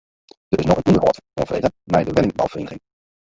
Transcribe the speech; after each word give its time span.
Der 0.51 0.59
is 0.61 0.67
no 0.69 0.75
in 0.77 0.87
ûnderhâld 0.93 1.19
oanfrege 1.41 1.69
mei 1.93 2.01
de 2.07 2.11
wenningbouferieniging. 2.15 2.83